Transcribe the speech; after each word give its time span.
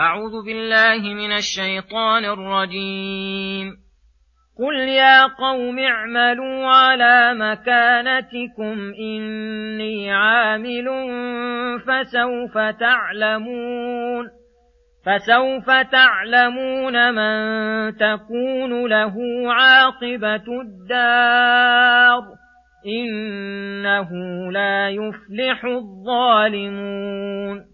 أعوذ 0.00 0.44
بالله 0.46 1.14
من 1.14 1.32
الشيطان 1.32 2.24
الرجيم. 2.24 3.76
قل 4.58 4.74
يا 4.74 5.26
قوم 5.26 5.78
اعملوا 5.78 6.66
على 6.66 7.34
مكانتكم 7.34 8.92
إني 8.98 10.12
عامل 10.12 10.88
فسوف 11.86 12.58
تعلمون 12.58 14.30
فسوف 15.06 15.70
تعلمون 15.92 17.14
من 17.14 17.96
تكون 17.96 18.86
له 18.86 19.14
عاقبة 19.52 20.60
الدار 20.62 22.22
إنه 22.86 24.10
لا 24.52 24.88
يفلح 24.88 25.64
الظالمون 25.64 27.73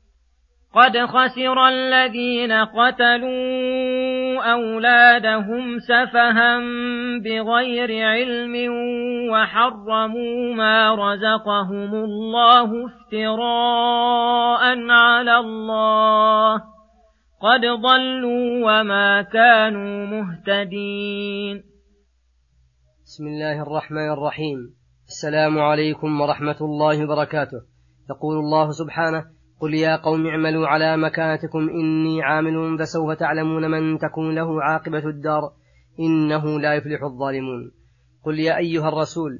قد 0.73 0.97
خسر 0.97 1.67
الذين 1.67 2.51
قتلوا 2.51 4.43
أولادهم 4.51 5.79
سفها 5.79 6.59
بغير 7.23 8.07
علم 8.07 8.55
وحرموا 9.31 10.53
ما 10.55 10.95
رزقهم 10.95 11.93
الله 11.93 12.69
افتراء 12.85 14.63
على 14.89 15.37
الله 15.37 16.61
قد 17.41 17.61
ضلوا 17.61 18.45
وما 18.65 19.21
كانوا 19.21 20.05
مهتدين. 20.05 21.63
بسم 23.05 23.27
الله 23.27 23.61
الرحمن 23.61 24.11
الرحيم. 24.11 24.57
السلام 25.07 25.59
عليكم 25.59 26.21
ورحمة 26.21 26.57
الله 26.61 27.03
وبركاته. 27.03 27.61
يقول 28.09 28.37
الله 28.39 28.71
سبحانه 28.71 29.40
قل 29.61 29.73
يا 29.73 29.95
قوم 29.95 30.27
اعملوا 30.27 30.67
على 30.67 30.97
مكانتكم 30.97 31.69
إني 31.69 32.23
عامل 32.23 32.79
فسوف 32.79 33.11
تعلمون 33.11 33.71
من 33.71 33.97
تكون 33.99 34.35
له 34.35 34.63
عاقبة 34.63 35.05
الدار 35.05 35.41
إنه 35.99 36.59
لا 36.59 36.73
يفلح 36.73 37.03
الظالمون. 37.03 37.71
قل 38.25 38.39
يا 38.39 38.57
أيها 38.57 38.89
الرسول 38.89 39.39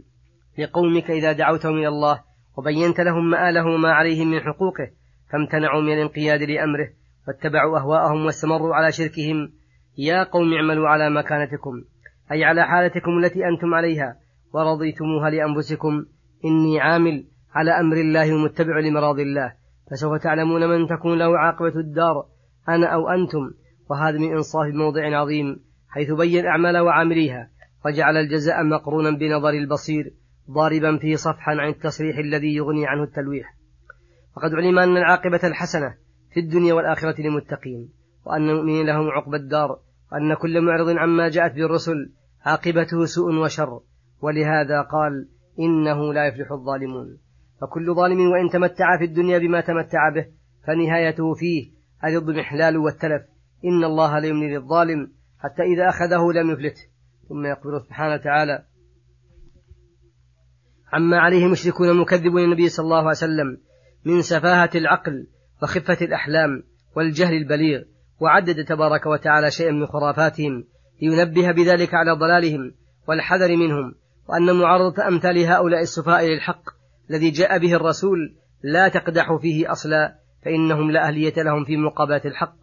لقومك 0.58 1.12
إذا 1.12 1.32
دعوتهم 1.32 1.78
إلى 1.78 1.88
الله 1.88 2.22
وبينت 2.58 3.00
لهم 3.00 3.30
مآله 3.30 3.78
ما 3.78 3.94
عليهم 3.94 4.32
من 4.32 4.40
حقوقه 4.40 4.92
فامتنعوا 5.32 5.82
من 5.82 5.94
الانقياد 5.94 6.42
لأمره 6.42 6.90
واتبعوا 7.28 7.80
أهواءهم 7.80 8.26
واستمروا 8.26 8.76
على 8.76 8.92
شركهم 8.92 9.52
يا 9.98 10.24
قوم 10.24 10.54
اعملوا 10.54 10.88
على 10.88 11.10
مكانتكم 11.10 11.84
أي 12.32 12.44
على 12.44 12.64
حالتكم 12.68 13.18
التي 13.18 13.48
أنتم 13.48 13.74
عليها 13.74 14.16
ورضيتموها 14.54 15.30
لأنفسكم 15.30 16.06
إني 16.46 16.80
عامل 16.80 17.26
على 17.54 17.72
أمر 17.72 17.96
الله 17.96 18.36
ومتبع 18.36 18.80
لمراض 18.80 19.20
الله. 19.20 19.61
فسوف 19.92 20.22
تعلمون 20.22 20.70
من 20.70 20.88
تكون 20.88 21.18
له 21.18 21.38
عاقبة 21.38 21.80
الدار 21.80 22.26
أنا 22.70 22.88
أو 22.88 23.10
أنتم. 23.10 23.52
وهذا 23.90 24.18
من 24.18 24.32
إنصاف 24.32 24.74
موضع 24.74 25.18
عظيم 25.18 25.60
حيث 25.90 26.12
بين 26.12 26.46
أعمال 26.46 26.78
وعامليها 26.78 27.50
وجعل 27.86 28.18
الجزاء 28.18 28.64
مقرونا 28.64 29.18
بنظر 29.18 29.50
البصير 29.50 30.14
ضاربا 30.52 30.98
فيه 30.98 31.16
صفحا 31.16 31.52
عن 31.52 31.70
التصريح 31.70 32.18
الذي 32.18 32.56
يغني 32.56 32.88
عنه 32.88 33.04
التلويح. 33.04 33.56
وقد 34.38 34.54
علم 34.54 34.80
أن 34.80 34.98
العاقبة 34.98 35.40
الحسنة 35.44 35.94
في 36.34 36.40
الدنيا 36.40 36.74
والآخرة 36.74 37.22
للمتقين 37.22 37.90
وأن 38.26 38.50
المؤمنين 38.50 38.86
لهم 38.86 39.10
عقبى 39.10 39.38
الدار 39.38 39.80
وأن 40.12 40.34
كل 40.34 40.62
معرض 40.62 40.90
عما 40.98 41.30
جاءت 41.30 41.56
به 41.56 41.66
الرسل 41.66 42.12
عاقبته 42.46 43.06
سوء 43.06 43.36
وشر. 43.36 43.80
ولهذا 44.22 44.82
قال 44.82 45.28
إنه 45.60 46.14
لا 46.14 46.28
يفلح 46.28 46.52
الظالمون. 46.52 47.18
فكل 47.62 47.96
ظالم 47.96 48.32
وإن 48.32 48.50
تمتع 48.50 48.98
في 48.98 49.04
الدنيا 49.04 49.38
بما 49.38 49.62
تمتع 49.62 50.10
به 50.16 50.26
فنهايته 50.68 51.34
فيه 51.34 51.72
الإضمحلال 52.04 52.78
والتلف. 52.78 53.22
إن 53.66 53.84
الله 53.84 54.20
لا 54.20 54.28
يملي 54.28 54.56
للظالم 54.56 55.12
حتى 55.40 55.64
إذا 55.64 55.90
أخذه 55.90 56.32
لم 56.42 56.52
يفلته. 56.52 56.92
ثم 57.30 57.46
يقول 57.46 57.82
سبحانه 57.82 58.14
وتعالى 58.14 58.66
عما 60.94 61.20
عليه 61.20 61.46
المشركون 61.46 62.02
مكذبون 62.02 62.44
النبي 62.44 62.70
صلى 62.70 62.84
الله 62.84 62.98
عليه 62.98 63.10
وسلم 63.10 63.58
من 64.06 64.22
سفاهة 64.22 64.70
العقل 64.76 65.28
وخفة 65.64 65.98
الأحلام 66.02 66.64
والجهل 66.96 67.34
البليغ 67.34 67.82
وعدد 68.20 68.66
تبارك 68.66 69.06
وتعالى 69.06 69.52
شيئا 69.52 69.72
من 69.72 69.86
خرافاتهم 69.86 70.64
لينبه 71.02 71.52
بذلك 71.52 71.94
على 71.94 72.12
ضلالهم 72.12 72.72
والحذر 73.08 73.58
منهم 73.58 73.96
وأن 74.30 74.56
معارضة 74.56 75.08
أمثال 75.08 75.46
هؤلاء 75.46 75.82
السفهاء 75.82 76.26
للحق 76.28 76.81
الذي 77.12 77.30
جاء 77.30 77.58
به 77.58 77.74
الرسول 77.74 78.36
لا 78.64 78.88
تقدح 78.88 79.38
فيه 79.42 79.72
أصلا 79.72 80.16
فإنهم 80.46 80.92
لا 80.92 81.08
أهلية 81.08 81.34
لهم 81.38 81.66
في 81.66 81.78
مقابلة 81.78 82.22
الحق. 82.26 82.56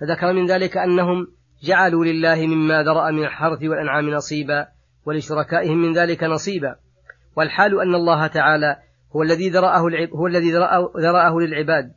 فذكر 0.00 0.32
من 0.32 0.46
ذلك 0.46 0.76
أنهم 0.76 1.26
جعلوا 1.62 2.04
لله 2.04 2.46
مما 2.46 2.82
ذرأ 2.82 3.10
من 3.10 3.24
الحرث 3.24 3.62
والأنعام 3.62 4.10
نصيبا 4.10 4.66
ولشركائهم 5.06 5.78
من 5.78 5.92
ذلك 5.92 6.24
نصيبا. 6.24 6.76
والحال 7.36 7.80
أن 7.80 7.94
الله 7.94 8.26
تعالى 8.26 8.76
هو 9.16 9.22
الذي 9.22 9.48
ذرأه 9.48 9.80
هو 10.14 10.26
الذي 10.26 10.52
ذرأه 10.96 11.40
للعباد. 11.40 11.92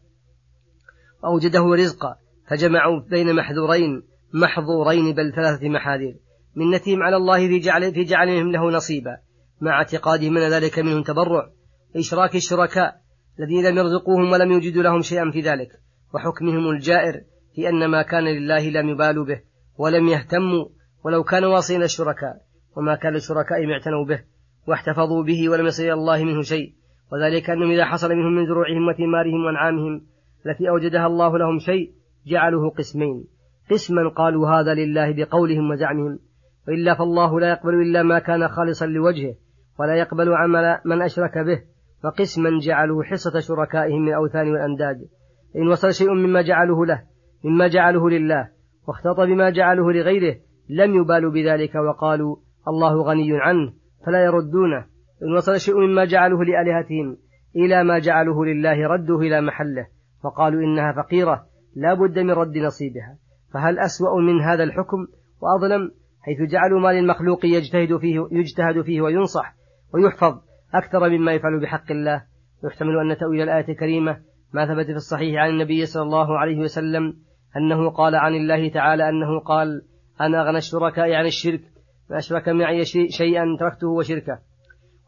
وأوجده 1.23 1.63
رزقا 1.63 2.15
فجمعوا 2.47 2.99
بين 3.09 3.35
محذورين 3.35 4.03
محظورين 4.33 5.15
بل 5.15 5.33
ثلاثة 5.35 5.69
محاذير. 5.69 6.15
منتهم 6.55 7.03
على 7.03 7.15
الله 7.15 7.47
في, 7.47 7.59
جعل 7.59 7.93
في 7.93 8.03
جعلهم 8.03 8.51
له 8.51 8.71
نصيبا. 8.71 9.17
مع 9.61 9.71
اعتقادهم 9.71 10.37
أن 10.37 10.51
ذلك 10.51 10.79
منهم 10.79 11.03
تبرع. 11.03 11.49
وإشراك 11.95 12.35
الشركاء 12.35 13.01
الذين 13.39 13.65
لم 13.65 13.77
يرزقوهم 13.77 14.31
ولم 14.31 14.51
يوجدوا 14.51 14.83
لهم 14.83 15.01
شيئا 15.01 15.31
في 15.31 15.41
ذلك. 15.41 15.69
وحكمهم 16.13 16.69
الجائر 16.69 17.21
في 17.55 17.69
أن 17.69 17.85
ما 17.85 18.01
كان 18.01 18.23
لله 18.23 18.69
لم 18.69 18.89
يبالوا 18.89 19.25
به 19.25 19.41
ولم 19.77 20.07
يهتموا 20.07 20.65
ولو 21.05 21.23
كانوا 21.23 21.53
واصلين 21.53 21.83
الشركاء. 21.83 22.35
وما 22.77 22.95
كان 22.95 23.13
للشركاء 23.13 23.71
اعتنوا 23.71 24.05
به 24.05 24.19
واحتفظوا 24.67 25.23
به 25.23 25.49
ولم 25.49 25.65
يصل 25.65 25.83
إلى 25.83 25.93
الله 25.93 26.23
منه 26.23 26.41
شيء. 26.41 26.73
وذلك 27.11 27.49
أنهم 27.49 27.71
إذا 27.71 27.85
حصل 27.85 28.09
منهم 28.09 28.33
من 28.33 28.45
زروعهم 28.45 28.87
وثمارهم 28.87 29.45
وأنعامهم 29.45 30.01
التي 30.45 30.69
أوجدها 30.69 31.07
الله 31.07 31.37
لهم 31.37 31.59
شيء 31.59 31.91
جعلوه 32.27 32.69
قسمين. 32.69 33.27
قسما 33.71 34.09
قالوا 34.09 34.49
هذا 34.49 34.73
لله 34.73 35.13
بقولهم 35.13 35.71
وزعمهم. 35.71 36.19
وإلا 36.67 36.95
فالله 36.95 37.39
لا 37.39 37.49
يقبل 37.49 37.73
إلا 37.73 38.03
ما 38.03 38.19
كان 38.19 38.47
خالصا 38.47 38.85
لوجهه 38.85 39.35
ولا 39.79 39.95
يقبل 39.95 40.33
عمل 40.33 40.79
من 40.85 41.01
أشرك 41.01 41.37
به. 41.37 41.70
وقسما 42.03 42.49
جعلوه 42.59 43.03
حصة 43.03 43.39
شركائهم 43.39 44.01
من 44.01 44.07
الأوثان 44.07 44.51
والأنداد. 44.51 44.97
إن 45.55 45.67
وصل 45.67 45.93
شيء 45.93 46.13
مما 46.13 46.41
جعلوه 46.41 46.85
له 46.85 47.03
مما 47.45 47.67
جعلوه 47.67 48.09
لله 48.09 48.49
واختلط 48.87 49.19
بما 49.19 49.49
جعلوه 49.49 49.93
لغيره 49.93 50.35
لم 50.69 50.95
يبالوا 50.95 51.31
بذلك 51.31 51.75
وقالوا 51.75 52.35
الله 52.67 53.03
غني 53.03 53.41
عنه 53.41 53.73
فلا 54.05 54.25
يردونه. 54.25 54.85
إن 55.23 55.35
وصل 55.37 55.59
شيء 55.59 55.75
مما 55.77 56.05
جعلوه 56.05 56.43
لآلهتهم 56.43 57.17
إلى 57.55 57.83
ما 57.83 57.99
جعلوه 57.99 58.45
لله 58.45 58.87
ردوه 58.87 59.21
إلى 59.21 59.41
محله. 59.41 59.87
وقالوا 60.23 60.61
إنها 60.61 60.93
فقيرة 61.03 61.45
لا 61.75 61.93
بد 61.93 62.19
من 62.19 62.31
رد 62.31 62.57
نصيبها. 62.57 63.17
فهل 63.53 63.79
أسوأ 63.79 64.21
من 64.21 64.41
هذا 64.41 64.63
الحكم؟ 64.63 64.97
وأظلم 65.41 65.91
حيث 66.21 66.51
جعلوا 66.51 66.79
ما 66.79 66.93
للمخلوق 66.93 67.45
يجتهد 67.45 67.97
فيه, 67.97 68.27
يجتهد 68.31 68.81
فيه 68.81 69.01
وينصح 69.01 69.55
ويحفظ. 69.93 70.50
أكثر 70.73 71.09
مما 71.09 71.31
يفعل 71.31 71.59
بحق 71.61 71.91
الله. 71.91 72.23
يحتمل 72.63 72.97
أن 72.97 73.17
تأويل 73.17 73.41
الآية 73.41 73.69
الكريمة 73.69 74.17
ما 74.53 74.65
ثبت 74.65 74.85
في 74.85 74.95
الصحيح 74.95 75.41
عن 75.41 75.49
النبي 75.49 75.85
صلى 75.85 76.03
الله 76.03 76.37
عليه 76.37 76.59
وسلم 76.59 77.13
أنه 77.57 77.89
قال 77.89 78.15
عن 78.15 78.35
الله 78.35 78.69
تعالى 78.69 79.09
أنه 79.09 79.39
قال 79.39 79.81
أنا 80.21 80.41
أغنى 80.41 80.57
الشركاء 80.57 81.13
عن 81.13 81.25
الشرك 81.25 81.61
ما 82.09 82.17
أشرك 82.17 82.49
معي 82.49 82.85
شيئا 83.09 83.45
تركته 83.59 83.87
وشركه. 83.87 84.39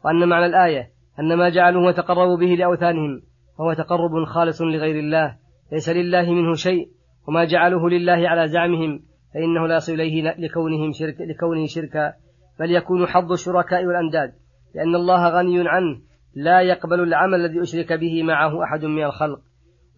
وأن 0.04 0.28
معنى 0.28 0.46
الآية 0.46 0.90
أن 1.20 1.34
ما 1.34 1.48
جعلوه 1.48 1.86
وتقربوا 1.86 2.36
به 2.36 2.46
لأوثانهم 2.46 3.22
فهو 3.58 3.72
تقرب 3.72 4.24
خالص 4.24 4.62
لغير 4.62 4.98
الله 4.98 5.36
ليس 5.72 5.88
لله 5.88 6.32
منه 6.32 6.54
شيء 6.54 6.88
وما 7.28 7.44
جعلوه 7.44 7.90
لله 7.90 8.28
على 8.28 8.48
زعمهم 8.48 9.00
فإنه 9.34 9.66
لا 9.66 9.76
يصل 9.76 9.92
إليه 9.92 10.34
لكونهم 10.38 10.92
شرك 10.92 11.16
لكونه 11.20 11.66
شركا 11.66 12.12
بل 12.60 12.70
يكون 12.70 13.06
حظ 13.06 13.32
الشركاء 13.32 13.86
والأنداد. 13.86 14.32
لأن 14.74 14.94
الله 14.94 15.28
غني 15.28 15.68
عنه. 15.68 16.00
لا 16.34 16.60
يقبل 16.60 17.00
العمل 17.00 17.34
الذي 17.34 17.62
أشرك 17.62 17.92
به 17.92 18.22
معه 18.22 18.64
أحد 18.64 18.84
من 18.84 19.04
الخلق. 19.04 19.40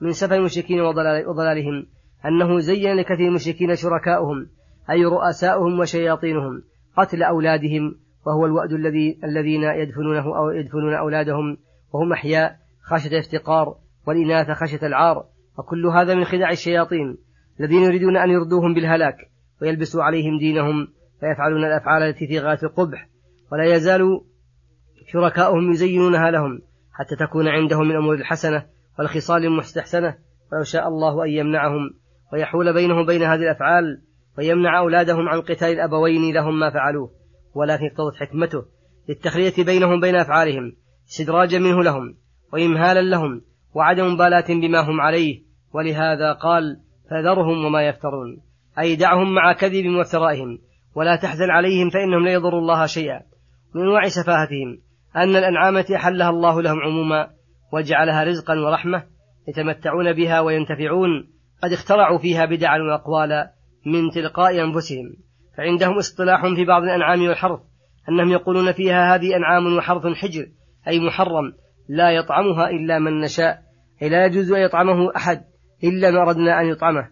من 0.00 0.12
سفه 0.12 0.37
المشركين 0.37 0.81
وضلالهم. 1.26 1.87
أنه 2.26 2.58
زين 2.58 2.96
لكثير 2.96 3.28
المشركين 3.28 3.75
شركاؤهم 3.75 4.46
أي 4.90 5.05
رؤساؤهم 5.05 5.81
وشياطينهم 5.81 6.62
قتل 6.96 7.23
أولادهم 7.23 7.94
وهو 8.26 8.46
الوأد 8.46 8.73
الذي 8.73 9.19
الذين 9.25 9.62
يدفنونه 9.62 10.37
أو 10.37 10.50
يدفنون 10.50 10.94
أولادهم 10.94 11.56
وهم 11.93 12.12
أحياء 12.12 12.56
خشية 12.82 13.11
الافتقار 13.11 13.76
والإناث 14.06 14.50
خشية 14.50 14.87
العار. 14.87 15.25
وكل 15.58 15.87
هذا 15.87 16.14
من 16.14 16.25
خداع 16.25 16.50
الشياطين 16.50 17.17
الذين 17.61 17.82
يريدون 17.82 18.17
أن 18.17 18.31
يردوهم 18.31 18.75
بالهلاك 18.75 19.17
ويلبسوا 19.62 20.02
عليهم 20.02 20.38
دينهم 20.38 20.88
فيفعلون 21.20 21.64
الأفعال 21.64 22.02
التي 22.02 22.26
في 22.26 22.38
غاية 22.38 22.58
القبح. 22.62 23.08
ولا 23.52 23.75
يزال 23.75 24.20
شركاؤهم 25.06 25.70
يزينونها 25.70 26.31
لهم 26.31 26.61
حتى 26.93 27.17
تكون 27.17 27.49
عندهم 27.49 27.85
من 27.85 27.91
الأمور 27.91 28.14
الحسنة 28.14 28.67
والخصال 28.99 29.44
المستحسنة. 29.44 30.17
ولو 30.53 30.62
شاء 30.62 30.88
الله 30.88 31.25
أن 31.25 31.31
يمنعهم 31.31 31.91
ويحول 32.32 32.75
بينهم 32.75 32.99
وبين 32.99 33.23
هذه 33.23 33.43
الأفعال 33.43 34.03
ويمنع 34.38 34.79
أولادهم 34.79 35.29
عن 35.29 35.41
قتال 35.41 35.69
الأبوين 35.69 36.35
لهم 36.35 36.58
ما 36.58 36.70
فعلوه. 36.70 37.11
ولكن 37.55 37.85
اقتضت 37.85 38.17
حكمته 38.20 38.64
للتخلية 39.08 39.64
بينهم 39.64 40.00
بين 40.00 40.17
أفعالهم 40.17 40.73
استدراجا 41.08 41.58
منه 41.58 41.82
لهم 41.82 42.17
وإمهالا 42.53 43.00
لهم 43.00 43.43
وعدم 43.75 44.14
مبالاة 44.14 44.47
بما 44.49 44.81
هم 44.81 45.00
عليه. 45.00 45.43
ولهذا 45.73 46.32
قال 46.32 46.81
فذرهم 47.11 47.64
وما 47.64 47.82
يفترون 47.82 48.43
أي 48.79 48.97
دعهم 48.97 49.35
مع 49.35 49.53
كذب 49.53 49.87
وافترائهم 49.87 50.58
ولا 50.94 51.17
تحزن 51.17 51.50
عليهم 51.50 51.91
فإنهم 51.91 52.25
لا 52.25 52.32
يضروا 52.32 52.61
الله 52.61 52.87
شيئا. 52.87 53.23
من 53.75 53.82
أنواع 53.82 54.08
سفاهتهم 54.08 54.86
أن 55.17 55.37
الأنعام 55.37 55.77
أحلها 55.77 56.31
الله 56.31 56.63
لهم 56.63 56.81
عموما 56.81 57.31
وجعلها 57.73 58.25
رزقا 58.25 58.55
ورحمة 58.55 59.05
يتمتعون 59.49 60.13
بها 60.13 60.41
وينتفعون 60.41 61.29
قد 61.63 61.73
اخترعوا 61.73 62.19
فيها 62.19 62.45
بدعا 62.45 62.79
وأقوالا 62.79 63.53
من 63.87 64.11
تلقاء 64.11 64.65
أنفسهم. 64.65 65.17
فعندهم 65.57 65.99
اصطلاح 65.99 66.47
في 66.57 66.65
بعض 66.65 66.83
الأنعام 66.83 67.23
والحرث 67.29 67.61
أنهم 68.09 68.29
يقولون 68.29 68.73
فيها 68.73 69.15
هذه 69.15 69.37
أنعام 69.37 69.77
وحرث 69.77 70.07
حجر 70.07 70.47
أي 70.89 71.01
محرم 71.01 71.53
لا 71.89 72.11
يطعمها 72.11 72.71
إلا 72.71 72.99
من 72.99 73.21
نشاء 73.21 73.63
أي 74.03 74.09
لا 74.09 74.27
يجوز 74.27 74.53
أن 74.53 74.61
يطعمه 74.61 75.17
أحد 75.17 75.45
إلا 75.85 76.11
ما 76.11 76.23
أردنا 76.23 76.61
أن 76.61 76.67
يطعمه 76.67 77.09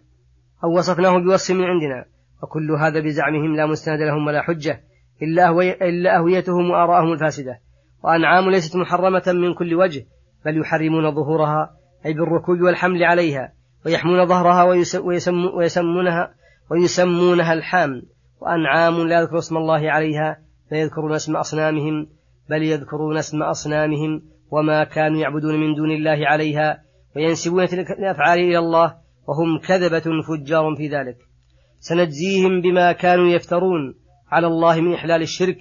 أو 0.63 0.77
وصفناه 0.77 1.17
بوصف 1.17 1.55
من 1.55 1.63
عندنا. 1.63 2.05
وكل 2.43 2.71
هذا 2.71 2.99
بزعمهم 2.99 3.55
لا 3.55 3.65
مستند 3.65 4.01
لهم 4.01 4.27
ولا 4.27 4.41
حجة 4.41 4.83
إلا, 5.21 6.15
أهويتهم 6.17 6.69
وآراءهم 6.71 7.13
الفاسدة. 7.13 7.59
وأنعام 8.05 8.49
ليست 8.49 8.75
محرمة 8.75 9.23
من 9.27 9.53
كل 9.53 9.75
وجه 9.75 10.05
بل 10.45 10.57
يحرمون 10.57 11.11
ظهورها 11.11 11.71
أي 12.05 12.13
بالركوب 12.13 12.61
والحمل 12.61 13.03
عليها 13.03 13.53
ويحمون 13.85 14.25
ظهرها 14.25 14.63
ويسم 14.63 15.45
ويسمونها 15.55 16.33
ويسمونها 16.71 17.53
الحام 17.53 18.01
وأنعام 18.41 19.07
لا 19.07 19.19
يذكر 19.19 19.37
اسم 19.37 19.57
الله 19.57 19.91
عليها 19.91 20.37
فيذكرون 20.69 21.13
اسم 21.13 21.35
أصنامهم 21.35 22.07
بل 22.49 22.63
يذكرون 22.63 23.17
اسم 23.17 23.43
أصنامهم 23.43 24.21
وما 24.51 24.83
كانوا 24.83 25.21
يعبدون 25.21 25.59
من 25.59 25.75
دون 25.75 25.91
الله 25.91 26.27
عليها 26.27 26.81
وينسبون 27.15 27.67
تلك 27.67 27.91
الأفعال 27.91 28.39
إلى 28.39 28.59
الله 28.59 28.95
وهم 29.27 29.59
كذبة 29.67 30.03
فجار 30.27 30.75
في 30.75 30.87
ذلك. 30.87 31.17
سنجزيهم 31.79 32.61
بما 32.61 32.91
كانوا 32.91 33.27
يفترون 33.27 33.95
على 34.31 34.47
الله 34.47 34.81
من 34.81 34.93
إحلال 34.93 35.21
الشرك 35.21 35.57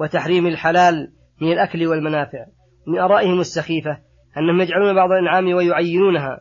وتحريم 0.00 0.46
الحلال 0.46 1.12
من 1.40 1.52
الأكل 1.52 1.86
والمنافع. 1.86 2.46
من 2.86 2.98
آرائهم 2.98 3.40
السخيفة 3.40 3.98
أنهم 4.38 4.60
يجعلون 4.60 4.94
بعض 4.94 5.10
الأنعام 5.12 5.54
ويعينونها 5.54 6.40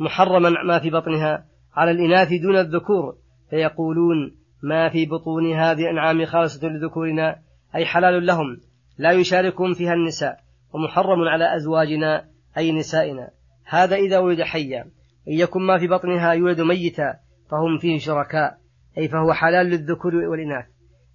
محرما 0.00 0.50
ما 0.50 0.78
في 0.78 0.90
بطنها 0.90 1.44
على 1.74 1.90
الإناث 1.90 2.28
دون 2.42 2.56
الذكور 2.56 3.16
فيقولون 3.50 4.36
ما 4.62 4.88
في 4.88 5.06
بطون 5.06 5.52
هذه 5.52 5.80
الأنعام 5.80 6.24
خالصة 6.24 6.68
لذكورنا 6.68 7.38
أي 7.74 7.86
حلال 7.86 8.26
لهم 8.26 8.60
لا 8.98 9.12
يشاركهم 9.12 9.74
فيها 9.74 9.92
النساء 9.92 10.40
ومحرم 10.72 11.28
على 11.28 11.56
أزواجنا 11.56 12.24
أي 12.58 12.72
نسائنا. 12.72 13.30
هذا 13.64 13.96
إذا 13.96 14.18
ولد 14.18 14.42
حيا 14.42 14.82
إن 15.28 15.32
يكن 15.32 15.62
ما 15.62 15.78
في 15.78 15.88
بطنها 15.88 16.32
يولد 16.32 16.60
ميتا 16.60 17.14
فهم 17.50 17.78
فيه 17.80 17.98
شركاء 17.98 18.58
أي 18.98 19.08
فهو 19.08 19.32
حلال 19.32 19.66
للذكور 19.66 20.14
والإناث. 20.14 20.64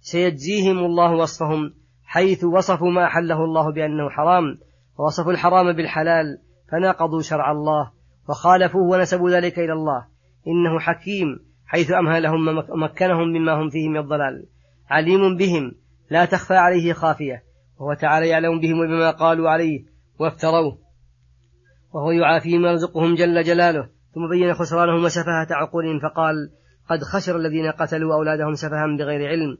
سيجزيهم 0.00 0.78
الله 0.78 1.12
وصفهم 1.12 1.74
حيث 2.14 2.44
وصفوا 2.44 2.90
ما 2.90 3.04
أحله 3.04 3.44
الله 3.44 3.72
بأنه 3.72 4.10
حرام 4.10 4.58
ووصفوا 4.98 5.32
الحرام 5.32 5.72
بالحلال 5.72 6.38
فناقضوا 6.72 7.22
شرع 7.22 7.52
الله 7.52 7.90
وخالفوه 8.28 8.82
ونسبوا 8.82 9.30
ذلك 9.30 9.58
إلى 9.58 9.72
الله. 9.72 10.06
إنه 10.46 10.80
حكيم 10.80 11.26
حيث 11.66 11.92
أمهى 11.92 12.20
لهم 12.20 12.48
ومكنهم 12.48 13.28
مما 13.28 13.62
هم 13.62 13.70
فيه 13.70 13.88
من 13.88 13.96
الضلال. 13.96 14.46
عليم 14.90 15.36
بهم 15.36 15.72
لا 16.10 16.24
تخفى 16.24 16.54
عليه 16.54 16.92
خافية. 16.92 17.42
وهو 17.80 17.94
تعالى 17.94 18.28
يعلم 18.28 18.60
بهم 18.60 18.78
وبما 18.78 19.10
قالوا 19.10 19.50
عليه 19.50 19.84
وافتروه 20.18 20.78
وهو 21.94 22.10
يعافيهم 22.10 22.64
ويرزقهم 22.64 23.14
جل 23.14 23.42
جلاله. 23.42 23.88
ثم 24.14 24.28
بين 24.30 24.54
خسرانهم 24.54 25.04
وسفاهة 25.04 25.48
عقولهم 25.50 25.98
فقال 25.98 26.34
قد 26.90 26.98
خسر 27.02 27.36
الذين 27.36 27.70
قتلوا 27.70 28.14
أولادهم 28.14 28.54
سفها 28.54 28.96
بغير 28.98 29.28
علم. 29.28 29.58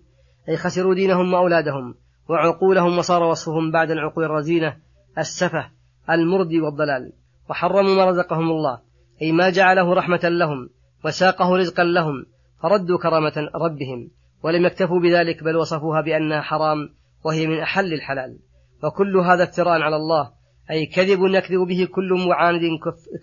أي 0.49 0.57
خسروا 0.57 0.95
دينهم 0.95 1.35
وأولادهم. 1.35 2.04
وعقولهم 2.29 2.99
وصار 2.99 3.23
وصفهم 3.23 3.71
بعد 3.71 3.91
العقول 3.91 4.25
الرزينة 4.25 4.77
السفه 5.19 5.71
المردي 6.11 6.61
والضلال. 6.61 7.13
وحرموا 7.51 7.95
ما 7.95 8.05
رزقهم 8.05 8.51
الله 8.51 8.81
أي 9.23 9.33
ما 9.33 9.51
جعله 9.51 9.95
رحمة 9.95 10.21
لهم 10.25 10.69
وساقه 11.05 11.57
رزقا 11.57 11.85
لهم 11.85 12.27
فردوا 12.63 12.99
كرامة 12.99 13.51
ربهم. 13.55 14.11
ولم 14.43 14.65
يكتفوا 14.67 15.01
بذلك 15.01 15.45
بل 15.45 15.57
وصفوها 15.57 16.01
بأنها 16.01 16.41
حرام 16.41 16.89
وهي 17.25 17.47
من 17.47 17.59
أحل 17.59 17.93
الحلال. 17.93 18.39
وكل 18.85 19.17
هذا 19.17 19.45
افتراء 19.45 19.81
على 19.81 19.97
الله 19.97 20.31
أي 20.71 20.87
كذب 20.87 21.19
يكذب 21.25 21.61
به 21.69 21.89
كل 21.95 22.27
معاند 22.29 22.61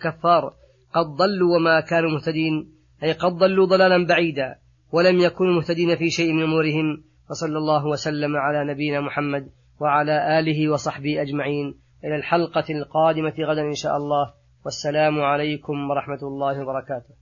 كفار. 0.04 0.54
قد 0.94 1.06
ضلوا 1.06 1.56
وما 1.56 1.80
كانوا 1.80 2.12
مهتدين 2.12 2.72
أي 3.04 3.12
قد 3.12 3.32
ضلوا 3.32 3.66
ضلالا 3.66 4.06
بعيدا 4.06 4.56
ولم 4.92 5.20
يكونوا 5.20 5.54
مهتدين 5.54 5.96
في 5.96 6.10
شيء 6.10 6.34
من 6.34 6.44
أمورهم. 6.44 7.11
وصلى 7.32 7.58
الله 7.58 7.86
وسلم 7.88 8.38
على 8.38 8.74
نبينا 8.74 9.02
محمد 9.02 9.50
وعلى 9.80 10.40
آله 10.40 10.70
وصحبه 10.70 11.22
أجمعين. 11.22 11.80
إلى 12.04 12.16
الحلقة 12.16 12.66
القادمة 12.70 13.34
غدا 13.40 13.62
إن 13.62 13.76
شاء 13.76 13.98
الله. 13.98 14.34
والسلام 14.66 15.22
عليكم 15.22 15.90
ورحمة 15.90 16.20
الله 16.24 16.62
وبركاته. 16.62 17.21